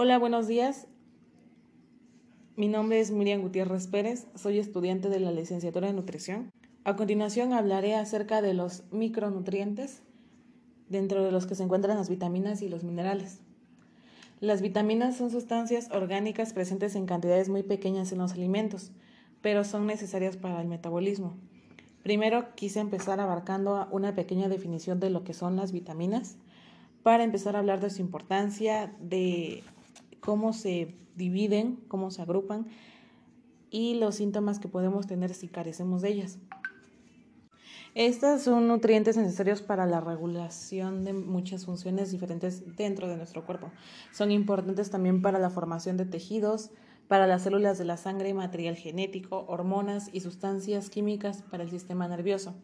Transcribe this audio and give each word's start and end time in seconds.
Hola, 0.00 0.16
buenos 0.16 0.46
días. 0.46 0.86
Mi 2.54 2.68
nombre 2.68 3.00
es 3.00 3.10
Miriam 3.10 3.42
Gutiérrez 3.42 3.88
Pérez, 3.88 4.28
soy 4.36 4.60
estudiante 4.60 5.08
de 5.08 5.18
la 5.18 5.32
licenciatura 5.32 5.88
en 5.88 5.96
nutrición. 5.96 6.52
A 6.84 6.94
continuación 6.94 7.52
hablaré 7.52 7.96
acerca 7.96 8.40
de 8.40 8.54
los 8.54 8.84
micronutrientes, 8.92 10.04
dentro 10.88 11.24
de 11.24 11.32
los 11.32 11.46
que 11.46 11.56
se 11.56 11.64
encuentran 11.64 11.96
las 11.96 12.08
vitaminas 12.08 12.62
y 12.62 12.68
los 12.68 12.84
minerales. 12.84 13.40
Las 14.38 14.62
vitaminas 14.62 15.16
son 15.16 15.32
sustancias 15.32 15.90
orgánicas 15.90 16.52
presentes 16.52 16.94
en 16.94 17.06
cantidades 17.06 17.48
muy 17.48 17.64
pequeñas 17.64 18.12
en 18.12 18.18
los 18.18 18.34
alimentos, 18.34 18.92
pero 19.42 19.64
son 19.64 19.88
necesarias 19.88 20.36
para 20.36 20.62
el 20.62 20.68
metabolismo. 20.68 21.36
Primero 22.04 22.54
quise 22.54 22.78
empezar 22.78 23.18
abarcando 23.18 23.88
una 23.90 24.14
pequeña 24.14 24.48
definición 24.48 25.00
de 25.00 25.10
lo 25.10 25.24
que 25.24 25.34
son 25.34 25.56
las 25.56 25.72
vitaminas 25.72 26.36
para 27.02 27.24
empezar 27.24 27.56
a 27.56 27.58
hablar 27.58 27.80
de 27.80 27.90
su 27.90 28.00
importancia, 28.00 28.94
de 29.00 29.64
cómo 30.28 30.52
se 30.52 30.94
dividen, 31.16 31.76
cómo 31.88 32.10
se 32.10 32.20
agrupan 32.20 32.66
y 33.70 33.94
los 33.94 34.16
síntomas 34.16 34.58
que 34.58 34.68
podemos 34.68 35.06
tener 35.06 35.32
si 35.32 35.48
carecemos 35.48 36.02
de 36.02 36.10
ellas. 36.10 36.38
Estas 37.94 38.42
son 38.42 38.68
nutrientes 38.68 39.16
necesarios 39.16 39.62
para 39.62 39.86
la 39.86 40.02
regulación 40.02 41.02
de 41.02 41.14
muchas 41.14 41.64
funciones 41.64 42.12
diferentes 42.12 42.76
dentro 42.76 43.08
de 43.08 43.16
nuestro 43.16 43.46
cuerpo. 43.46 43.70
Son 44.12 44.30
importantes 44.30 44.90
también 44.90 45.22
para 45.22 45.38
la 45.38 45.48
formación 45.48 45.96
de 45.96 46.04
tejidos, 46.04 46.72
para 47.08 47.26
las 47.26 47.44
células 47.44 47.78
de 47.78 47.86
la 47.86 47.96
sangre, 47.96 48.34
material 48.34 48.76
genético, 48.76 49.46
hormonas 49.48 50.10
y 50.12 50.20
sustancias 50.20 50.90
químicas 50.90 51.42
para 51.50 51.62
el 51.62 51.70
sistema 51.70 52.06
nervioso. 52.06 52.54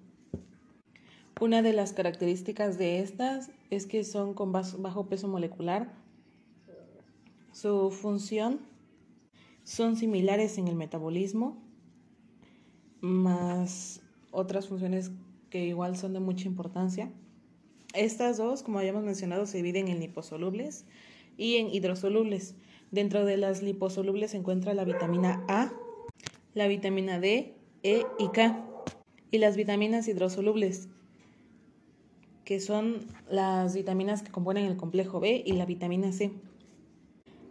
Una 1.40 1.62
de 1.62 1.72
las 1.72 1.94
características 1.94 2.76
de 2.76 3.00
estas 3.00 3.50
es 3.70 3.86
que 3.86 4.04
son 4.04 4.34
con 4.34 4.52
bajo 4.52 5.06
peso 5.08 5.28
molecular. 5.28 6.03
Su 7.54 7.92
función 7.92 8.58
son 9.62 9.94
similares 9.94 10.58
en 10.58 10.66
el 10.66 10.74
metabolismo, 10.74 11.56
más 13.00 14.00
otras 14.32 14.66
funciones 14.66 15.12
que 15.50 15.64
igual 15.64 15.96
son 15.96 16.14
de 16.14 16.18
mucha 16.18 16.48
importancia. 16.48 17.12
Estas 17.94 18.38
dos, 18.38 18.64
como 18.64 18.80
habíamos 18.80 19.04
mencionado, 19.04 19.46
se 19.46 19.58
dividen 19.58 19.86
en 19.86 20.00
liposolubles 20.00 20.84
y 21.36 21.58
en 21.58 21.72
hidrosolubles. 21.72 22.56
Dentro 22.90 23.24
de 23.24 23.36
las 23.36 23.62
liposolubles 23.62 24.32
se 24.32 24.38
encuentra 24.38 24.74
la 24.74 24.84
vitamina 24.84 25.44
A, 25.46 25.72
la 26.54 26.66
vitamina 26.66 27.20
D, 27.20 27.54
E 27.84 28.04
y 28.18 28.28
K. 28.30 28.66
Y 29.30 29.38
las 29.38 29.56
vitaminas 29.56 30.08
hidrosolubles, 30.08 30.88
que 32.44 32.58
son 32.58 33.06
las 33.30 33.76
vitaminas 33.76 34.24
que 34.24 34.32
componen 34.32 34.64
el 34.64 34.76
complejo 34.76 35.20
B 35.20 35.44
y 35.46 35.52
la 35.52 35.66
vitamina 35.66 36.10
C. 36.10 36.32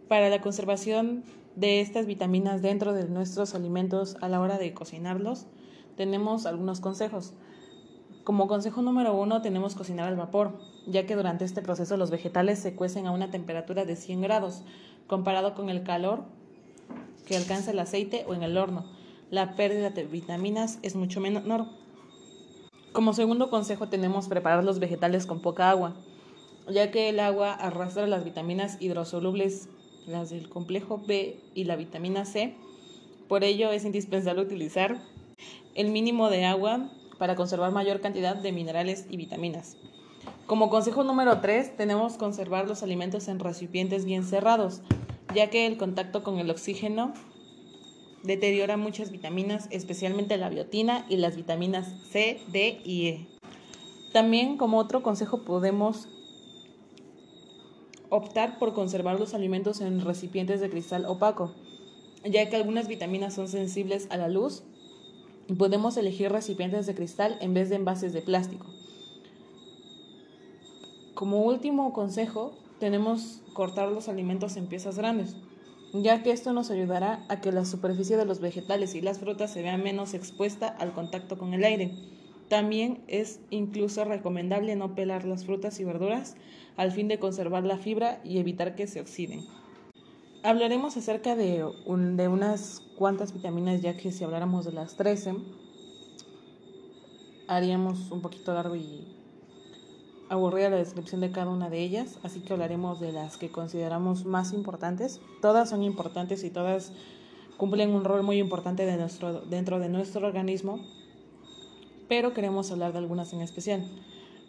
Para 0.08 0.28
la 0.28 0.42
conservación 0.42 1.24
de 1.56 1.80
estas 1.80 2.04
vitaminas 2.04 2.60
dentro 2.60 2.92
de 2.92 3.08
nuestros 3.08 3.54
alimentos 3.54 4.16
a 4.20 4.28
la 4.28 4.38
hora 4.38 4.58
de 4.58 4.74
cocinarlos, 4.74 5.46
tenemos 5.96 6.44
algunos 6.44 6.80
consejos. 6.80 7.32
Como 8.22 8.46
consejo 8.46 8.82
número 8.82 9.14
uno 9.14 9.40
tenemos 9.40 9.74
cocinar 9.74 10.08
al 10.08 10.16
vapor, 10.16 10.58
ya 10.86 11.06
que 11.06 11.16
durante 11.16 11.46
este 11.46 11.62
proceso 11.62 11.96
los 11.96 12.10
vegetales 12.10 12.58
se 12.58 12.74
cuecen 12.74 13.06
a 13.06 13.12
una 13.12 13.30
temperatura 13.30 13.86
de 13.86 13.96
100 13.96 14.20
grados, 14.20 14.62
comparado 15.06 15.54
con 15.54 15.70
el 15.70 15.82
calor 15.84 16.24
que 17.26 17.36
alcanza 17.36 17.70
el 17.70 17.78
aceite 17.78 18.26
o 18.28 18.34
en 18.34 18.42
el 18.42 18.58
horno. 18.58 18.84
La 19.30 19.56
pérdida 19.56 19.88
de 19.88 20.04
vitaminas 20.04 20.78
es 20.82 20.96
mucho 20.96 21.20
menor. 21.20 21.66
Como 22.92 23.14
segundo 23.14 23.48
consejo 23.48 23.88
tenemos 23.88 24.28
preparar 24.28 24.64
los 24.64 24.80
vegetales 24.80 25.24
con 25.24 25.40
poca 25.40 25.70
agua, 25.70 25.94
ya 26.70 26.90
que 26.90 27.08
el 27.08 27.20
agua 27.20 27.54
arrastra 27.54 28.06
las 28.06 28.24
vitaminas 28.24 28.76
hidrosolubles, 28.80 29.68
las 30.06 30.30
del 30.30 30.48
complejo 30.48 31.02
B 31.06 31.38
y 31.54 31.64
la 31.64 31.76
vitamina 31.76 32.24
C. 32.24 32.54
Por 33.28 33.44
ello 33.44 33.72
es 33.72 33.84
indispensable 33.84 34.42
utilizar 34.42 35.00
el 35.74 35.90
mínimo 35.90 36.30
de 36.30 36.44
agua 36.44 36.90
para 37.18 37.36
conservar 37.36 37.72
mayor 37.72 38.00
cantidad 38.00 38.36
de 38.36 38.52
minerales 38.52 39.06
y 39.08 39.16
vitaminas. 39.16 39.76
Como 40.46 40.68
consejo 40.68 41.04
número 41.04 41.40
3, 41.40 41.76
tenemos 41.76 42.16
conservar 42.16 42.68
los 42.68 42.82
alimentos 42.82 43.28
en 43.28 43.38
recipientes 43.38 44.04
bien 44.04 44.24
cerrados, 44.24 44.82
ya 45.34 45.48
que 45.48 45.66
el 45.66 45.78
contacto 45.78 46.22
con 46.22 46.38
el 46.38 46.50
oxígeno 46.50 47.14
deteriora 48.22 48.76
muchas 48.76 49.10
vitaminas, 49.10 49.68
especialmente 49.70 50.36
la 50.36 50.48
biotina 50.48 51.06
y 51.08 51.16
las 51.16 51.36
vitaminas 51.36 51.94
C, 52.10 52.40
D 52.52 52.80
y 52.84 53.06
E. 53.08 53.26
También 54.12 54.56
como 54.56 54.78
otro 54.78 55.02
consejo 55.02 55.44
podemos 55.44 56.08
optar 58.10 58.58
por 58.58 58.74
conservar 58.74 59.18
los 59.18 59.34
alimentos 59.34 59.80
en 59.80 60.00
recipientes 60.00 60.60
de 60.60 60.70
cristal 60.70 61.06
opaco, 61.06 61.52
ya 62.24 62.48
que 62.48 62.56
algunas 62.56 62.88
vitaminas 62.88 63.34
son 63.34 63.48
sensibles 63.48 64.06
a 64.10 64.16
la 64.16 64.28
luz 64.28 64.62
podemos 65.58 65.96
elegir 65.96 66.32
recipientes 66.32 66.86
de 66.86 66.94
cristal 66.94 67.36
en 67.40 67.52
vez 67.52 67.68
de 67.68 67.76
envases 67.76 68.12
de 68.12 68.22
plástico. 68.22 68.66
Como 71.14 71.42
último 71.42 71.92
consejo, 71.92 72.52
tenemos 72.80 73.42
cortar 73.52 73.92
los 73.92 74.08
alimentos 74.08 74.56
en 74.56 74.66
piezas 74.66 74.96
grandes 74.96 75.36
ya 76.02 76.24
que 76.24 76.32
esto 76.32 76.52
nos 76.52 76.70
ayudará 76.72 77.24
a 77.28 77.40
que 77.40 77.52
la 77.52 77.64
superficie 77.64 78.16
de 78.16 78.24
los 78.24 78.40
vegetales 78.40 78.96
y 78.96 79.00
las 79.00 79.20
frutas 79.20 79.52
se 79.52 79.62
vea 79.62 79.76
menos 79.76 80.12
expuesta 80.14 80.66
al 80.66 80.92
contacto 80.92 81.38
con 81.38 81.54
el 81.54 81.62
aire. 81.62 81.92
También 82.54 83.02
es 83.08 83.40
incluso 83.50 84.04
recomendable 84.04 84.76
no 84.76 84.94
pelar 84.94 85.24
las 85.24 85.44
frutas 85.44 85.80
y 85.80 85.84
verduras 85.84 86.36
al 86.76 86.92
fin 86.92 87.08
de 87.08 87.18
conservar 87.18 87.64
la 87.64 87.78
fibra 87.78 88.20
y 88.22 88.38
evitar 88.38 88.76
que 88.76 88.86
se 88.86 89.00
oxiden. 89.00 89.44
Hablaremos 90.44 90.96
acerca 90.96 91.34
de, 91.34 91.64
de 91.64 92.28
unas 92.28 92.80
cuantas 92.96 93.34
vitaminas, 93.34 93.82
ya 93.82 93.96
que 93.96 94.12
si 94.12 94.22
habláramos 94.22 94.64
de 94.66 94.70
las 94.70 94.94
13, 94.94 95.34
haríamos 97.48 98.12
un 98.12 98.20
poquito 98.20 98.54
largo 98.54 98.76
y 98.76 99.04
aburrida 100.28 100.70
la 100.70 100.76
descripción 100.76 101.22
de 101.22 101.32
cada 101.32 101.50
una 101.50 101.70
de 101.70 101.80
ellas, 101.80 102.20
así 102.22 102.38
que 102.38 102.52
hablaremos 102.52 103.00
de 103.00 103.10
las 103.10 103.36
que 103.36 103.50
consideramos 103.50 104.26
más 104.26 104.52
importantes. 104.52 105.20
Todas 105.42 105.70
son 105.70 105.82
importantes 105.82 106.44
y 106.44 106.50
todas 106.50 106.92
cumplen 107.56 107.90
un 107.90 108.04
rol 108.04 108.22
muy 108.22 108.38
importante 108.38 108.86
de 108.86 108.96
nuestro, 108.96 109.40
dentro 109.40 109.80
de 109.80 109.88
nuestro 109.88 110.24
organismo, 110.24 110.78
pero 112.08 112.34
queremos 112.34 112.70
hablar 112.70 112.92
de 112.92 112.98
algunas 112.98 113.32
en 113.32 113.40
especial. 113.40 113.84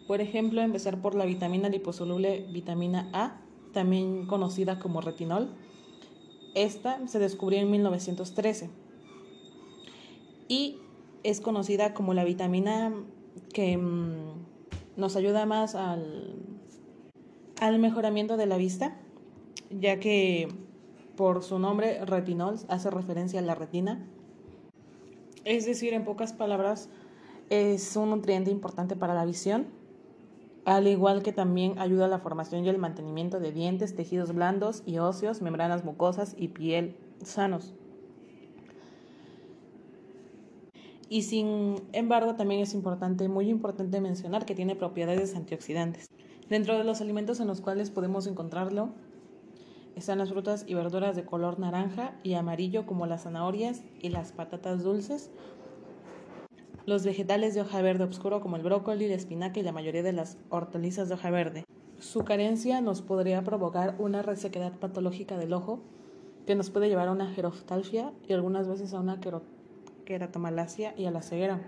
Por 0.06 0.20
ejemplo, 0.20 0.62
empezar 0.62 1.00
por 1.00 1.14
la 1.14 1.24
vitamina 1.24 1.68
liposoluble 1.68 2.46
vitamina 2.52 3.08
A, 3.12 3.40
también 3.72 4.26
conocida 4.26 4.78
como 4.78 5.00
retinol. 5.00 5.50
Esta 6.54 7.06
se 7.08 7.18
descubrió 7.18 7.58
en 7.60 7.70
1913 7.70 8.70
y 10.48 10.78
es 11.22 11.40
conocida 11.40 11.92
como 11.92 12.14
la 12.14 12.24
vitamina 12.24 12.94
que 13.52 13.76
mm, 13.76 14.46
nos 14.96 15.16
ayuda 15.16 15.44
más 15.44 15.74
al, 15.74 16.36
al 17.60 17.78
mejoramiento 17.78 18.36
de 18.36 18.46
la 18.46 18.56
vista, 18.56 18.96
ya 19.70 19.98
que 19.98 20.48
por 21.16 21.42
su 21.42 21.58
nombre 21.58 22.04
retinol 22.04 22.56
hace 22.68 22.90
referencia 22.90 23.40
a 23.40 23.42
la 23.42 23.54
retina. 23.54 24.06
Es 25.44 25.66
decir, 25.66 25.94
en 25.94 26.04
pocas 26.04 26.32
palabras, 26.32 26.88
es 27.50 27.96
un 27.96 28.10
nutriente 28.10 28.50
importante 28.50 28.96
para 28.96 29.14
la 29.14 29.24
visión, 29.24 29.66
al 30.64 30.88
igual 30.88 31.22
que 31.22 31.32
también 31.32 31.78
ayuda 31.78 32.06
a 32.06 32.08
la 32.08 32.18
formación 32.18 32.64
y 32.64 32.68
el 32.68 32.78
mantenimiento 32.78 33.38
de 33.38 33.52
dientes, 33.52 33.94
tejidos 33.94 34.32
blandos 34.34 34.82
y 34.84 34.98
óseos, 34.98 35.40
membranas 35.40 35.84
mucosas 35.84 36.34
y 36.36 36.48
piel 36.48 36.96
sanos. 37.22 37.74
Y 41.08 41.22
sin 41.22 41.76
embargo, 41.92 42.34
también 42.34 42.60
es 42.60 42.74
importante, 42.74 43.28
muy 43.28 43.48
importante 43.48 44.00
mencionar 44.00 44.44
que 44.44 44.56
tiene 44.56 44.74
propiedades 44.74 45.36
antioxidantes. 45.36 46.10
Dentro 46.48 46.76
de 46.76 46.82
los 46.84 47.00
alimentos 47.00 47.38
en 47.38 47.46
los 47.46 47.60
cuales 47.60 47.90
podemos 47.90 48.26
encontrarlo 48.26 48.90
están 49.94 50.18
las 50.18 50.30
frutas 50.30 50.64
y 50.66 50.74
verduras 50.74 51.16
de 51.16 51.24
color 51.24 51.58
naranja 51.58 52.18
y 52.22 52.34
amarillo 52.34 52.86
como 52.86 53.06
las 53.06 53.22
zanahorias 53.22 53.82
y 54.00 54.10
las 54.10 54.32
patatas 54.32 54.82
dulces, 54.82 55.30
los 56.86 57.04
vegetales 57.04 57.54
de 57.54 57.60
hoja 57.60 57.82
verde 57.82 58.04
oscuro 58.04 58.40
como 58.40 58.56
el 58.56 58.62
brócoli, 58.62 59.08
la 59.08 59.16
espinaca 59.16 59.58
y 59.58 59.64
la 59.64 59.72
mayoría 59.72 60.04
de 60.04 60.12
las 60.12 60.38
hortalizas 60.50 61.08
de 61.08 61.14
hoja 61.14 61.30
verde. 61.30 61.64
Su 61.98 62.24
carencia 62.24 62.80
nos 62.80 63.02
podría 63.02 63.42
provocar 63.42 63.96
una 63.98 64.22
resequedad 64.22 64.78
patológica 64.78 65.36
del 65.36 65.52
ojo 65.52 65.80
que 66.46 66.54
nos 66.54 66.70
puede 66.70 66.88
llevar 66.88 67.08
a 67.08 67.12
una 67.12 67.32
geroftalgia 67.32 68.12
y 68.28 68.34
algunas 68.34 68.68
veces 68.68 68.94
a 68.94 69.00
una 69.00 69.18
queratomalacia 70.04 70.94
y 70.96 71.06
a 71.06 71.10
la 71.10 71.22
ceguera. 71.22 71.60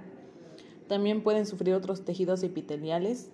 También 0.86 1.22
pueden 1.22 1.46
sufrir 1.46 1.74
otros 1.74 2.04
tejidos 2.04 2.44
epiteliales. 2.44 3.30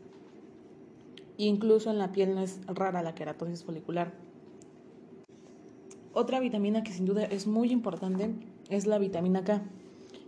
Incluso 1.37 1.91
en 1.91 1.99
la 1.99 2.13
piel 2.13 2.35
no 2.35 2.41
es 2.41 2.61
rara 2.67 3.03
la 3.03 3.15
queratosis 3.15 3.63
folicular. 3.63 4.15
Otra 6.15 6.41
vitamina 6.41 6.83
que 6.83 6.93
sin 6.93 7.05
duda 7.05 7.25
es 7.25 7.47
muy 7.47 7.71
importante 7.73 8.31
es 8.71 8.87
la 8.87 8.99
vitamina 8.99 9.45
K, 9.45 9.63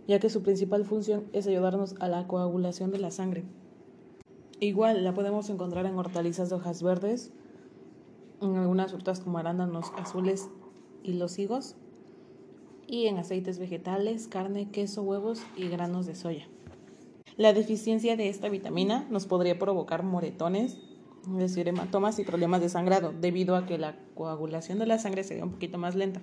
ya 0.07 0.19
que 0.19 0.29
su 0.29 0.41
principal 0.41 0.85
función 0.85 1.25
es 1.33 1.47
ayudarnos 1.47 1.95
a 1.99 2.07
la 2.07 2.27
coagulación 2.27 2.91
de 2.91 2.99
la 2.99 3.11
sangre. 3.11 3.43
Igual 4.59 5.03
la 5.03 5.13
podemos 5.13 5.49
encontrar 5.49 5.85
en 5.85 5.97
hortalizas 5.97 6.49
de 6.49 6.55
hojas 6.55 6.81
verdes, 6.81 7.31
en 8.41 8.55
algunas 8.55 8.91
frutas 8.91 9.19
como 9.19 9.37
arándanos 9.37 9.91
azules 9.97 10.49
y 11.03 11.13
los 11.13 11.37
higos, 11.37 11.75
y 12.87 13.07
en 13.07 13.17
aceites 13.17 13.59
vegetales, 13.59 14.27
carne, 14.27 14.71
queso, 14.71 15.03
huevos 15.03 15.41
y 15.57 15.67
granos 15.67 16.05
de 16.05 16.15
soya. 16.15 16.47
La 17.35 17.53
deficiencia 17.53 18.15
de 18.15 18.29
esta 18.29 18.49
vitamina 18.49 19.05
nos 19.11 19.27
podría 19.27 19.59
provocar 19.59 20.03
moretones, 20.03 20.79
es 21.27 21.37
decir, 21.37 21.67
hematomas 21.67 22.17
y 22.17 22.23
problemas 22.23 22.61
de 22.61 22.69
sangrado, 22.69 23.11
debido 23.11 23.55
a 23.55 23.65
que 23.65 23.77
la 23.77 23.95
coagulación 24.15 24.79
de 24.79 24.87
la 24.87 24.97
sangre 24.97 25.23
sería 25.23 25.43
un 25.43 25.51
poquito 25.51 25.77
más 25.77 25.95
lenta. 25.95 26.21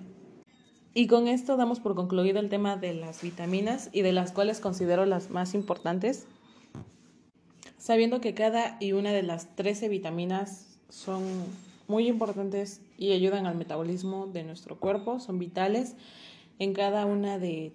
Y 0.97 1.07
con 1.07 1.27
esto 1.27 1.57
damos 1.57 1.81
por 1.81 1.93
concluido 1.93 2.39
el 2.39 2.47
tema 2.47 2.77
de 2.77 2.93
las 2.93 3.21
vitaminas 3.21 3.89
y 3.91 4.01
de 4.01 4.13
las 4.13 4.31
cuales 4.31 4.61
considero 4.61 5.05
las 5.05 5.29
más 5.29 5.53
importantes, 5.53 6.25
sabiendo 7.77 8.21
que 8.21 8.33
cada 8.33 8.77
y 8.79 8.93
una 8.93 9.11
de 9.11 9.21
las 9.21 9.53
13 9.57 9.89
vitaminas 9.89 10.77
son 10.87 11.21
muy 11.89 12.07
importantes 12.07 12.79
y 12.97 13.11
ayudan 13.11 13.45
al 13.45 13.55
metabolismo 13.55 14.27
de 14.27 14.45
nuestro 14.45 14.79
cuerpo, 14.79 15.19
son 15.19 15.37
vitales 15.37 15.95
en 16.59 16.73
cada 16.73 17.05
una 17.05 17.39
de 17.39 17.73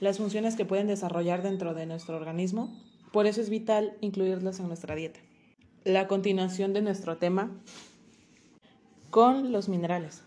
las 0.00 0.18
funciones 0.18 0.56
que 0.56 0.66
pueden 0.66 0.88
desarrollar 0.88 1.42
dentro 1.42 1.72
de 1.72 1.86
nuestro 1.86 2.16
organismo. 2.16 2.70
Por 3.12 3.26
eso 3.26 3.40
es 3.40 3.48
vital 3.48 3.96
incluirlas 4.02 4.60
en 4.60 4.68
nuestra 4.68 4.94
dieta. 4.94 5.20
La 5.84 6.06
continuación 6.06 6.74
de 6.74 6.82
nuestro 6.82 7.16
tema 7.16 7.50
con 9.08 9.52
los 9.52 9.70
minerales. 9.70 10.22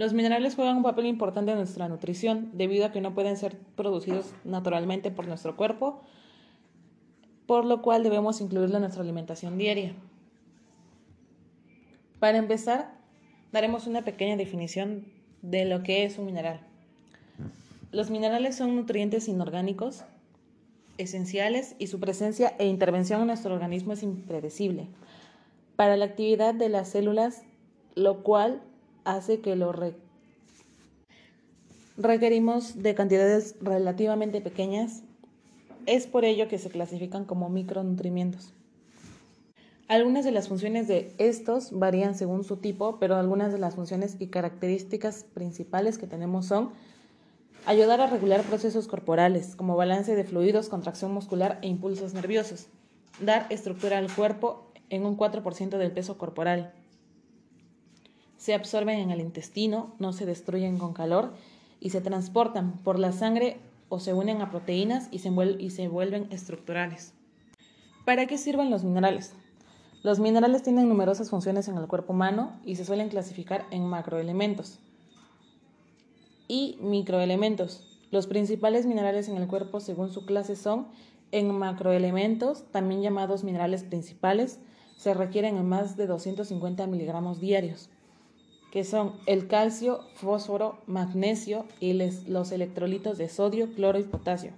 Los 0.00 0.14
minerales 0.14 0.54
juegan 0.54 0.78
un 0.78 0.82
papel 0.82 1.04
importante 1.04 1.50
en 1.50 1.58
nuestra 1.58 1.86
nutrición 1.86 2.48
debido 2.54 2.86
a 2.86 2.90
que 2.90 3.02
no 3.02 3.12
pueden 3.12 3.36
ser 3.36 3.58
producidos 3.76 4.32
naturalmente 4.44 5.10
por 5.10 5.28
nuestro 5.28 5.58
cuerpo, 5.58 6.00
por 7.44 7.66
lo 7.66 7.82
cual 7.82 8.02
debemos 8.02 8.40
incluirlo 8.40 8.76
en 8.76 8.80
nuestra 8.80 9.02
alimentación 9.02 9.58
diaria. 9.58 9.92
Para 12.18 12.38
empezar, 12.38 12.94
daremos 13.52 13.86
una 13.86 14.00
pequeña 14.00 14.38
definición 14.38 15.04
de 15.42 15.66
lo 15.66 15.82
que 15.82 16.04
es 16.04 16.16
un 16.16 16.24
mineral. 16.24 16.60
Los 17.92 18.08
minerales 18.08 18.56
son 18.56 18.76
nutrientes 18.76 19.28
inorgánicos 19.28 20.04
esenciales 20.96 21.76
y 21.78 21.88
su 21.88 22.00
presencia 22.00 22.54
e 22.58 22.66
intervención 22.66 23.20
en 23.20 23.26
nuestro 23.26 23.52
organismo 23.52 23.92
es 23.92 24.02
impredecible 24.02 24.88
para 25.76 25.98
la 25.98 26.06
actividad 26.06 26.54
de 26.54 26.70
las 26.70 26.88
células, 26.88 27.42
lo 27.96 28.22
cual 28.22 28.62
hace 29.04 29.40
que 29.40 29.56
lo 29.56 29.74
requerimos 31.96 32.82
de 32.82 32.94
cantidades 32.94 33.56
relativamente 33.60 34.40
pequeñas. 34.40 35.02
Es 35.86 36.06
por 36.06 36.24
ello 36.24 36.48
que 36.48 36.58
se 36.58 36.70
clasifican 36.70 37.24
como 37.24 37.48
micronutrimientos. 37.48 38.52
Algunas 39.88 40.24
de 40.24 40.30
las 40.30 40.46
funciones 40.46 40.86
de 40.86 41.12
estos 41.18 41.72
varían 41.72 42.14
según 42.14 42.44
su 42.44 42.58
tipo, 42.58 42.98
pero 43.00 43.16
algunas 43.16 43.52
de 43.52 43.58
las 43.58 43.74
funciones 43.74 44.16
y 44.20 44.28
características 44.28 45.24
principales 45.34 45.98
que 45.98 46.06
tenemos 46.06 46.46
son 46.46 46.70
ayudar 47.66 48.00
a 48.00 48.06
regular 48.06 48.42
procesos 48.42 48.86
corporales 48.86 49.56
como 49.56 49.76
balance 49.76 50.14
de 50.14 50.22
fluidos, 50.22 50.68
contracción 50.68 51.12
muscular 51.12 51.58
e 51.62 51.66
impulsos 51.66 52.14
nerviosos, 52.14 52.68
dar 53.20 53.46
estructura 53.50 53.98
al 53.98 54.14
cuerpo 54.14 54.70
en 54.90 55.04
un 55.04 55.16
4% 55.16 55.76
del 55.76 55.90
peso 55.92 56.18
corporal. 56.18 56.72
Se 58.40 58.54
absorben 58.54 58.98
en 58.98 59.10
el 59.10 59.20
intestino, 59.20 59.92
no 59.98 60.14
se 60.14 60.24
destruyen 60.24 60.78
con 60.78 60.94
calor 60.94 61.34
y 61.78 61.90
se 61.90 62.00
transportan 62.00 62.72
por 62.78 62.98
la 62.98 63.12
sangre 63.12 63.58
o 63.90 64.00
se 64.00 64.14
unen 64.14 64.40
a 64.40 64.50
proteínas 64.50 65.08
y 65.10 65.18
se, 65.18 65.28
vuelven 65.88 66.26
estructurales. 66.30 67.12
¿Para 68.06 68.24
qué 68.24 68.38
sirven 68.38 68.70
los 68.70 68.82
minerales? 68.82 69.34
Los 70.02 70.20
minerales 70.20 70.62
tienen 70.62 70.88
numerosas 70.88 71.28
funciones 71.28 71.68
en 71.68 71.76
el 71.76 71.86
cuerpo 71.86 72.14
humano 72.14 72.58
y 72.64 72.76
se 72.76 72.86
suelen 72.86 73.10
clasificar 73.10 73.66
en 73.70 73.84
macroelementos 73.84 74.78
y 76.48 76.78
microelementos. 76.80 78.00
Los 78.10 78.26
principales 78.26 78.86
minerales 78.86 79.28
en 79.28 79.36
el 79.36 79.48
cuerpo 79.48 79.80
según 79.80 80.14
su 80.14 80.24
clase 80.24 80.56
son 80.56 80.86
en 81.30 81.50
macroelementos, 81.50 82.64
también 82.72 83.02
llamados 83.02 83.44
minerales 83.44 83.82
principales, 83.82 84.60
se 84.96 85.12
requieren 85.12 85.58
en 85.58 85.68
más 85.68 85.98
de 85.98 86.06
250 86.06 86.86
miligramos 86.86 87.38
diarios, 87.38 87.90
que 88.70 88.84
son 88.84 89.12
el 89.26 89.48
calcio, 89.48 90.00
fósforo, 90.14 90.78
magnesio 90.86 91.66
y 91.80 91.92
los 91.92 92.52
electrolitos 92.52 93.18
de 93.18 93.28
sodio, 93.28 93.72
cloro 93.74 93.98
y 93.98 94.04
potasio 94.04 94.52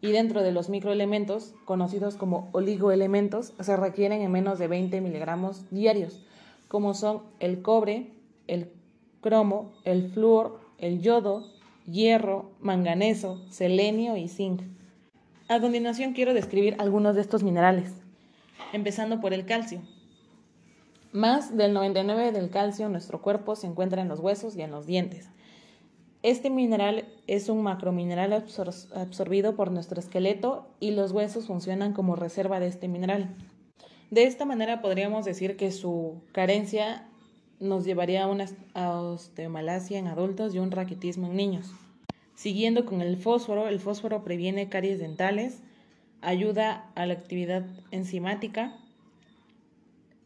y 0.00 0.12
dentro 0.12 0.42
de 0.42 0.52
los 0.52 0.68
microelementos, 0.68 1.54
conocidos 1.64 2.14
como 2.14 2.48
oligoelementos, 2.52 3.52
se 3.60 3.76
requieren 3.76 4.22
en 4.22 4.30
menos 4.30 4.58
de 4.58 4.68
20 4.68 5.00
miligramos 5.00 5.64
diarios, 5.70 6.20
como 6.68 6.94
son 6.94 7.22
el 7.40 7.62
cobre, 7.62 8.12
el 8.46 8.70
cromo, 9.20 9.72
el 9.84 10.10
flúor, 10.10 10.60
el 10.78 11.00
yodo, 11.00 11.46
hierro, 11.86 12.50
manganeso, 12.60 13.42
selenio 13.50 14.16
y 14.16 14.28
zinc. 14.28 14.62
A 15.48 15.60
continuación 15.60 16.12
quiero 16.12 16.34
describir 16.34 16.76
algunos 16.78 17.16
de 17.16 17.22
estos 17.22 17.42
minerales, 17.42 17.92
empezando 18.72 19.20
por 19.20 19.32
el 19.32 19.46
calcio. 19.46 19.80
Más 21.12 21.56
del 21.56 21.74
99% 21.74 22.32
del 22.32 22.50
calcio 22.50 22.86
en 22.86 22.92
nuestro 22.92 23.22
cuerpo 23.22 23.56
se 23.56 23.66
encuentra 23.66 24.02
en 24.02 24.08
los 24.08 24.20
huesos 24.20 24.56
y 24.56 24.62
en 24.62 24.70
los 24.70 24.86
dientes. 24.86 25.30
Este 26.22 26.50
mineral 26.50 27.06
es 27.26 27.48
un 27.48 27.62
macromineral 27.62 28.32
absorbido 28.32 29.56
por 29.56 29.70
nuestro 29.70 30.00
esqueleto 30.00 30.66
y 30.80 30.90
los 30.90 31.12
huesos 31.12 31.46
funcionan 31.46 31.92
como 31.92 32.16
reserva 32.16 32.60
de 32.60 32.66
este 32.66 32.88
mineral. 32.88 33.36
De 34.10 34.24
esta 34.24 34.44
manera 34.44 34.82
podríamos 34.82 35.24
decir 35.24 35.56
que 35.56 35.70
su 35.70 36.20
carencia 36.32 37.08
nos 37.60 37.84
llevaría 37.84 38.24
a 38.24 38.26
una 38.26 38.46
osteomalacia 38.74 39.98
en 39.98 40.08
adultos 40.08 40.54
y 40.54 40.58
un 40.58 40.70
raquitismo 40.70 41.28
en 41.28 41.36
niños. 41.36 41.72
Siguiendo 42.34 42.84
con 42.84 43.00
el 43.00 43.16
fósforo, 43.16 43.68
el 43.68 43.80
fósforo 43.80 44.22
previene 44.22 44.68
caries 44.68 44.98
dentales, 44.98 45.62
ayuda 46.20 46.90
a 46.94 47.06
la 47.06 47.14
actividad 47.14 47.64
enzimática, 47.90 48.76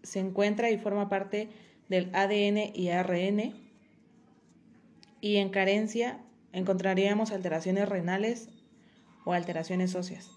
se 0.02 0.20
encuentra 0.20 0.70
y 0.70 0.78
forma 0.78 1.08
parte 1.08 1.49
del 1.88 2.10
ADN 2.14 2.72
y 2.75 2.88
ARN, 2.88 3.54
y 5.20 5.37
en 5.37 5.50
carencia 5.50 6.20
encontraríamos 6.52 7.32
alteraciones 7.32 7.88
renales 7.88 8.49
o 9.25 9.32
alteraciones 9.32 9.94
óseas. 9.94 10.31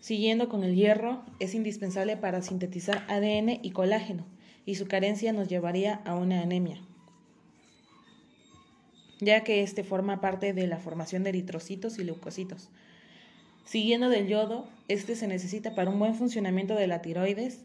Siguiendo 0.00 0.48
con 0.48 0.64
el 0.64 0.74
hierro, 0.74 1.22
es 1.40 1.54
indispensable 1.54 2.16
para 2.16 2.42
sintetizar 2.42 3.04
ADN 3.08 3.60
y 3.62 3.70
colágeno, 3.72 4.26
y 4.64 4.76
su 4.76 4.86
carencia 4.86 5.32
nos 5.32 5.48
llevaría 5.48 6.00
a 6.04 6.14
una 6.14 6.40
anemia, 6.40 6.80
ya 9.20 9.44
que 9.44 9.62
este 9.62 9.84
forma 9.84 10.20
parte 10.20 10.52
de 10.52 10.66
la 10.66 10.78
formación 10.78 11.22
de 11.22 11.30
eritrocitos 11.30 11.98
y 11.98 12.04
leucocitos. 12.04 12.70
Siguiendo 13.64 14.08
del 14.08 14.26
yodo, 14.26 14.68
este 14.88 15.16
se 15.16 15.26
necesita 15.26 15.74
para 15.74 15.90
un 15.90 15.98
buen 15.98 16.14
funcionamiento 16.14 16.74
de 16.74 16.86
la 16.86 17.02
tiroides 17.02 17.60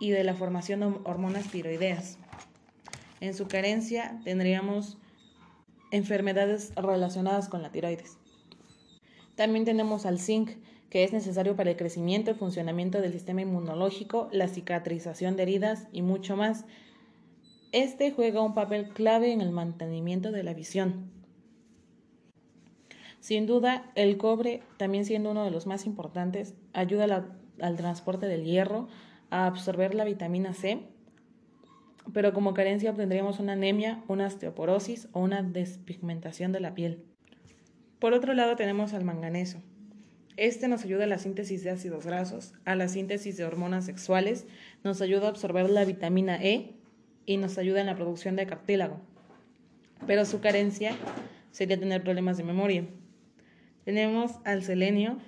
y 0.00 0.10
de 0.10 0.24
la 0.24 0.34
formación 0.34 0.80
de 0.80 0.86
hormonas 1.04 1.50
tiroideas. 1.50 2.18
En 3.20 3.34
su 3.34 3.48
carencia 3.48 4.20
tendríamos 4.24 4.98
enfermedades 5.90 6.72
relacionadas 6.74 7.48
con 7.48 7.62
la 7.62 7.72
tiroides. 7.72 8.18
También 9.34 9.64
tenemos 9.64 10.06
al 10.06 10.18
zinc, 10.18 10.50
que 10.90 11.04
es 11.04 11.12
necesario 11.12 11.56
para 11.56 11.70
el 11.70 11.76
crecimiento 11.76 12.30
y 12.30 12.34
funcionamiento 12.34 13.00
del 13.00 13.12
sistema 13.12 13.42
inmunológico, 13.42 14.28
la 14.32 14.48
cicatrización 14.48 15.36
de 15.36 15.42
heridas 15.42 15.88
y 15.92 16.02
mucho 16.02 16.36
más. 16.36 16.64
Este 17.72 18.12
juega 18.12 18.40
un 18.40 18.54
papel 18.54 18.90
clave 18.90 19.32
en 19.32 19.40
el 19.40 19.50
mantenimiento 19.50 20.32
de 20.32 20.42
la 20.42 20.54
visión. 20.54 21.10
Sin 23.20 23.46
duda, 23.46 23.90
el 23.94 24.18
cobre, 24.18 24.62
también 24.76 25.04
siendo 25.04 25.32
uno 25.32 25.44
de 25.44 25.50
los 25.50 25.66
más 25.66 25.84
importantes, 25.84 26.54
ayuda 26.72 27.26
al 27.60 27.76
transporte 27.76 28.26
del 28.26 28.44
hierro, 28.44 28.88
a 29.30 29.46
absorber 29.46 29.94
la 29.94 30.04
vitamina 30.04 30.54
C 30.54 30.86
pero 32.12 32.32
como 32.32 32.54
carencia 32.54 32.90
obtendríamos 32.90 33.40
una 33.40 33.52
anemia, 33.52 34.02
una 34.08 34.26
osteoporosis 34.26 35.08
o 35.12 35.20
una 35.20 35.42
despigmentación 35.42 36.52
de 36.52 36.60
la 36.60 36.74
piel. 36.74 37.02
Por 37.98 38.12
otro 38.12 38.34
lado 38.34 38.56
tenemos 38.56 38.92
al 38.92 39.04
manganeso. 39.04 39.62
Este 40.36 40.68
nos 40.68 40.84
ayuda 40.84 41.04
a 41.04 41.08
la 41.08 41.18
síntesis 41.18 41.64
de 41.64 41.70
ácidos 41.70 42.04
grasos, 42.04 42.52
a 42.64 42.76
la 42.76 42.88
síntesis 42.88 43.36
de 43.36 43.44
hormonas 43.44 43.86
sexuales, 43.86 44.46
nos 44.84 45.00
ayuda 45.00 45.26
a 45.26 45.30
absorber 45.30 45.68
la 45.70 45.84
vitamina 45.84 46.36
E 46.42 46.74
y 47.24 47.38
nos 47.38 47.56
ayuda 47.56 47.80
en 47.80 47.86
la 47.86 47.96
producción 47.96 48.36
de 48.36 48.46
cartílago. 48.46 49.00
Pero 50.06 50.26
su 50.26 50.40
carencia 50.40 50.94
sería 51.52 51.78
tener 51.78 52.02
problemas 52.02 52.36
de 52.36 52.44
memoria. 52.44 52.84
Tenemos 53.84 54.32
al 54.44 54.62
selenio, 54.62 55.18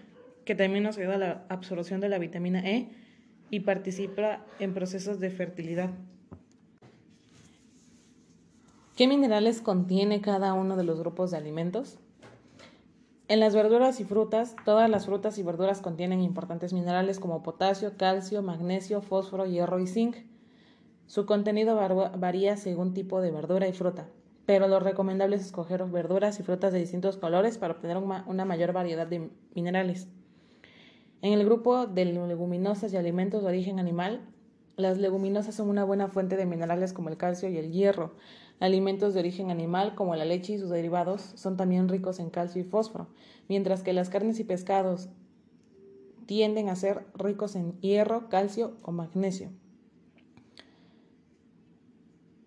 que 0.44 0.54
también 0.54 0.84
nos 0.84 0.98
ayuda 0.98 1.14
a 1.14 1.18
la 1.18 1.46
absorción 1.48 2.00
de 2.00 2.10
la 2.10 2.18
vitamina 2.18 2.60
E 2.60 2.88
y 3.50 3.60
participa 3.60 4.44
en 4.58 4.74
procesos 4.74 5.20
de 5.20 5.30
fertilidad. 5.30 5.90
¿Qué 8.96 9.06
minerales 9.06 9.60
contiene 9.60 10.20
cada 10.20 10.54
uno 10.54 10.76
de 10.76 10.84
los 10.84 10.98
grupos 10.98 11.30
de 11.30 11.36
alimentos? 11.36 11.98
En 13.28 13.40
las 13.40 13.54
verduras 13.54 14.00
y 14.00 14.04
frutas, 14.04 14.56
todas 14.64 14.88
las 14.88 15.06
frutas 15.06 15.38
y 15.38 15.42
verduras 15.42 15.80
contienen 15.80 16.22
importantes 16.22 16.72
minerales 16.72 17.20
como 17.20 17.42
potasio, 17.42 17.92
calcio, 17.96 18.42
magnesio, 18.42 19.02
fósforo, 19.02 19.46
hierro 19.46 19.78
y 19.78 19.86
zinc. 19.86 20.16
Su 21.06 21.26
contenido 21.26 21.76
varía 22.18 22.56
según 22.56 22.92
tipo 22.92 23.20
de 23.20 23.30
verdura 23.30 23.68
y 23.68 23.72
fruta, 23.72 24.08
pero 24.46 24.66
lo 24.66 24.80
recomendable 24.80 25.36
es 25.36 25.42
escoger 25.42 25.84
verduras 25.84 26.40
y 26.40 26.42
frutas 26.42 26.72
de 26.72 26.80
distintos 26.80 27.18
colores 27.18 27.58
para 27.58 27.74
obtener 27.74 27.98
una 27.98 28.44
mayor 28.44 28.72
variedad 28.72 29.06
de 29.06 29.30
minerales. 29.54 30.08
En 31.20 31.32
el 31.32 31.44
grupo 31.44 31.86
de 31.86 32.04
leguminosas 32.04 32.92
y 32.92 32.96
alimentos 32.96 33.42
de 33.42 33.48
origen 33.48 33.80
animal, 33.80 34.20
las 34.76 34.98
leguminosas 34.98 35.56
son 35.56 35.68
una 35.68 35.82
buena 35.82 36.06
fuente 36.06 36.36
de 36.36 36.46
minerales 36.46 36.92
como 36.92 37.08
el 37.08 37.16
calcio 37.16 37.48
y 37.48 37.56
el 37.56 37.72
hierro. 37.72 38.14
Alimentos 38.60 39.14
de 39.14 39.20
origen 39.20 39.50
animal 39.50 39.96
como 39.96 40.14
la 40.14 40.24
leche 40.24 40.52
y 40.52 40.58
sus 40.58 40.70
derivados 40.70 41.32
son 41.34 41.56
también 41.56 41.88
ricos 41.88 42.20
en 42.20 42.30
calcio 42.30 42.62
y 42.62 42.64
fósforo, 42.64 43.08
mientras 43.48 43.82
que 43.82 43.92
las 43.92 44.08
carnes 44.08 44.38
y 44.38 44.44
pescados 44.44 45.08
tienden 46.26 46.68
a 46.68 46.76
ser 46.76 47.06
ricos 47.14 47.56
en 47.56 47.80
hierro, 47.80 48.28
calcio 48.28 48.76
o 48.82 48.92
magnesio. 48.92 49.50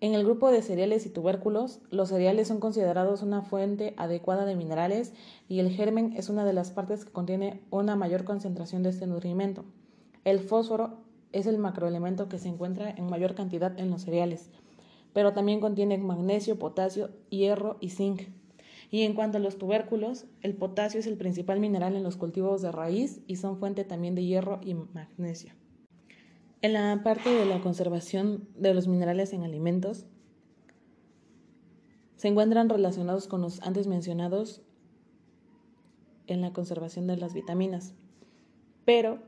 En 0.02 0.12
el 0.12 0.24
grupo 0.24 0.50
de 0.50 0.60
cereales 0.60 1.06
y 1.06 1.08
tubérculos, 1.08 1.80
los 1.88 2.10
cereales 2.10 2.48
son 2.48 2.60
considerados 2.60 3.22
una 3.22 3.40
fuente 3.40 3.94
adecuada 3.96 4.44
de 4.44 4.54
minerales 4.56 5.14
y 5.48 5.60
el 5.60 5.70
germen 5.70 6.12
es 6.14 6.28
una 6.28 6.44
de 6.44 6.52
las 6.52 6.72
partes 6.72 7.06
que 7.06 7.12
contiene 7.12 7.62
una 7.70 7.96
mayor 7.96 8.24
concentración 8.24 8.82
de 8.82 8.90
este 8.90 9.06
nutrimiento. 9.06 9.64
El 10.24 10.40
fósforo 10.40 10.98
es 11.32 11.46
el 11.46 11.56
macroelemento 11.56 12.28
que 12.28 12.38
se 12.38 12.48
encuentra 12.48 12.90
en 12.90 13.08
mayor 13.08 13.34
cantidad 13.34 13.78
en 13.80 13.88
los 13.88 14.02
cereales 14.02 14.50
pero 15.12 15.32
también 15.32 15.60
contiene 15.60 15.98
magnesio, 15.98 16.58
potasio, 16.58 17.10
hierro 17.30 17.76
y 17.80 17.90
zinc. 17.90 18.22
Y 18.90 19.02
en 19.02 19.14
cuanto 19.14 19.38
a 19.38 19.40
los 19.40 19.56
tubérculos, 19.56 20.26
el 20.42 20.54
potasio 20.54 21.00
es 21.00 21.06
el 21.06 21.16
principal 21.16 21.60
mineral 21.60 21.96
en 21.96 22.02
los 22.02 22.16
cultivos 22.16 22.60
de 22.60 22.72
raíz 22.72 23.20
y 23.26 23.36
son 23.36 23.58
fuente 23.58 23.84
también 23.84 24.14
de 24.14 24.24
hierro 24.24 24.60
y 24.62 24.74
magnesio. 24.74 25.54
En 26.62 26.74
la 26.74 27.02
parte 27.02 27.28
de 27.28 27.44
la 27.44 27.60
conservación 27.60 28.48
de 28.56 28.72
los 28.72 28.86
minerales 28.86 29.32
en 29.32 29.42
alimentos, 29.42 30.06
se 32.14 32.28
encuentran 32.28 32.68
relacionados 32.68 33.26
con 33.26 33.40
los 33.42 33.60
antes 33.62 33.88
mencionados 33.88 34.62
en 36.28 36.40
la 36.40 36.52
conservación 36.52 37.08
de 37.08 37.16
las 37.16 37.34
vitaminas, 37.34 37.94
pero 38.84 39.18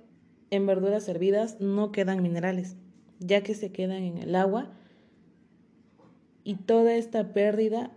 en 0.50 0.64
verduras 0.64 1.08
hervidas 1.08 1.60
no 1.60 1.90
quedan 1.90 2.22
minerales, 2.22 2.76
ya 3.18 3.42
que 3.42 3.54
se 3.54 3.72
quedan 3.72 4.04
en 4.04 4.18
el 4.18 4.36
agua 4.36 4.70
y 6.44 6.54
toda 6.54 6.94
esta 6.94 7.32
pérdida 7.32 7.90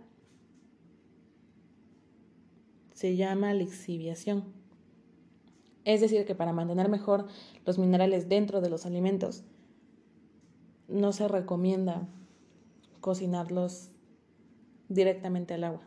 se 2.92 3.14
llama 3.14 3.54
lixiviación. 3.54 4.57
Es 5.88 6.02
decir, 6.02 6.26
que 6.26 6.34
para 6.34 6.52
mantener 6.52 6.90
mejor 6.90 7.24
los 7.64 7.78
minerales 7.78 8.28
dentro 8.28 8.60
de 8.60 8.68
los 8.68 8.84
alimentos, 8.84 9.42
no 10.86 11.14
se 11.14 11.26
recomienda 11.28 12.06
cocinarlos 13.00 13.88
directamente 14.90 15.54
al 15.54 15.64
agua. 15.64 15.80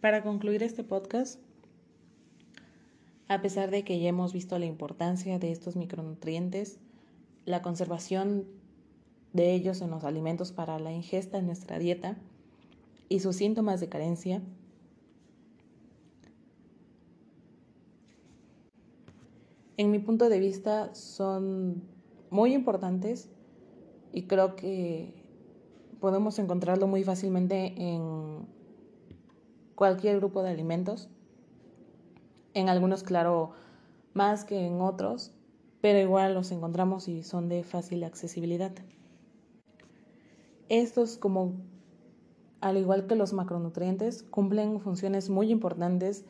Para 0.00 0.24
concluir 0.24 0.64
este 0.64 0.82
podcast, 0.82 1.38
a 3.28 3.40
pesar 3.40 3.70
de 3.70 3.84
que 3.84 4.00
ya 4.00 4.08
hemos 4.08 4.32
visto 4.32 4.58
la 4.58 4.66
importancia 4.66 5.38
de 5.38 5.52
estos 5.52 5.76
micronutrientes, 5.76 6.80
la 7.44 7.62
conservación 7.62 8.48
de 9.32 9.54
ellos 9.54 9.82
en 9.82 9.90
los 9.90 10.02
alimentos 10.02 10.50
para 10.50 10.80
la 10.80 10.90
ingesta 10.90 11.38
en 11.38 11.46
nuestra 11.46 11.78
dieta 11.78 12.16
y 13.08 13.20
sus 13.20 13.36
síntomas 13.36 13.78
de 13.78 13.88
carencia. 13.88 14.42
En 19.80 19.90
mi 19.90 19.98
punto 19.98 20.28
de 20.28 20.38
vista 20.38 20.94
son 20.94 21.84
muy 22.28 22.52
importantes 22.52 23.30
y 24.12 24.24
creo 24.24 24.54
que 24.54 25.14
podemos 26.00 26.38
encontrarlo 26.38 26.86
muy 26.86 27.02
fácilmente 27.02 27.72
en 27.78 28.46
cualquier 29.74 30.18
grupo 30.18 30.42
de 30.42 30.50
alimentos. 30.50 31.08
En 32.52 32.68
algunos, 32.68 33.02
claro, 33.02 33.52
más 34.12 34.44
que 34.44 34.66
en 34.66 34.82
otros, 34.82 35.32
pero 35.80 35.98
igual 35.98 36.34
los 36.34 36.52
encontramos 36.52 37.08
y 37.08 37.22
son 37.22 37.48
de 37.48 37.64
fácil 37.64 38.04
accesibilidad. 38.04 38.72
Estos, 40.68 41.16
como 41.16 41.54
al 42.60 42.76
igual 42.76 43.06
que 43.06 43.14
los 43.14 43.32
macronutrientes, 43.32 44.24
cumplen 44.24 44.78
funciones 44.78 45.30
muy 45.30 45.50
importantes, 45.50 46.26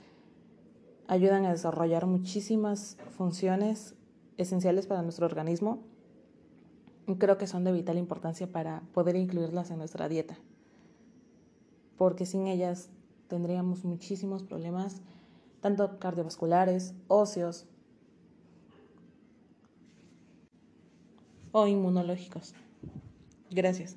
ayudan 1.11 1.45
a 1.45 1.50
desarrollar 1.50 2.07
muchísimas 2.07 2.97
funciones 3.17 3.97
esenciales 4.37 4.87
para 4.87 5.02
nuestro 5.02 5.26
organismo 5.26 5.83
creo 7.19 7.37
que 7.37 7.47
son 7.47 7.64
de 7.64 7.73
vital 7.73 7.99
importancia 7.99 8.50
para 8.50 8.83
poder 8.93 9.17
incluirlas 9.17 9.71
en 9.71 9.79
nuestra 9.79 10.09
dieta, 10.09 10.38
porque 11.97 12.26
sin 12.26 12.47
ellas 12.47 12.90
tendríamos 13.29 13.85
muchísimos 13.85 14.43
problemas, 14.45 15.02
tanto 15.61 15.99
cardiovasculares, 15.99 16.95
óseos 17.09 17.67
o 21.52 21.67
inmunológicos. 21.67 22.55
Gracias. 23.50 23.97